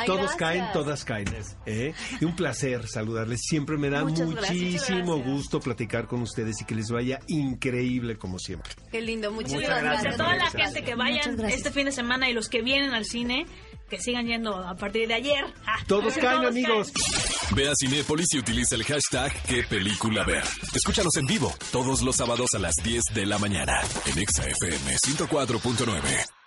Ay, 0.00 0.06
Todos 0.06 0.20
gracias. 0.20 0.38
caen, 0.38 0.64
todas 0.72 1.04
caen. 1.04 1.28
¿eh? 1.66 1.94
Y 2.20 2.24
un 2.24 2.36
placer 2.36 2.86
saludarles. 2.88 3.40
Siempre 3.42 3.76
me 3.76 3.90
da 3.90 4.04
Muchas 4.04 4.26
muchísimo 4.26 5.16
gracias. 5.16 5.26
gusto 5.34 5.60
platicar 5.60 6.06
con 6.06 6.22
ustedes 6.22 6.60
y 6.60 6.64
que 6.64 6.74
les 6.74 6.90
vaya 6.90 7.18
increíble 7.26 8.16
como 8.16 8.38
siempre. 8.38 8.72
Qué 8.90 9.00
lindo, 9.00 9.30
muchísimas 9.32 9.62
Muchas 9.64 9.82
Gracias 9.82 10.02
gracias. 10.02 10.14
a 10.14 10.24
toda 10.24 10.36
la 10.36 10.50
gente 10.50 10.84
que 10.84 10.94
vayan 10.94 11.40
este 11.46 11.70
fin 11.70 11.86
de 11.86 11.92
semana 11.92 12.28
y 12.30 12.32
los 12.32 12.48
que 12.48 12.62
vienen 12.62 12.90
al 12.94 13.04
cine, 13.04 13.46
que 13.90 13.98
sigan 13.98 14.26
yendo 14.26 14.56
a 14.56 14.76
partir 14.76 15.08
de 15.08 15.14
ayer. 15.14 15.44
Ah, 15.66 15.78
Todos 15.86 16.14
caen, 16.14 16.36
todos 16.42 16.50
amigos. 16.50 16.92
Ve 17.54 17.68
a 17.68 17.72
Cinépolis 17.74 18.26
y 18.34 18.38
utiliza 18.38 18.74
el 18.74 18.84
hashtag 18.84 19.32
qué 19.44 19.62
película 19.64 20.24
ver. 20.24 20.44
Escúchanos 20.74 21.16
en 21.16 21.26
vivo 21.26 21.52
todos 21.72 22.02
los 22.02 22.16
sábados 22.16 22.50
a 22.54 22.58
las 22.58 22.74
10 22.84 23.02
de 23.14 23.26
la 23.26 23.38
mañana 23.38 23.80
en 24.06 24.18
Exa 24.18 24.44
FM 24.46 24.96
104.9. 24.96 26.37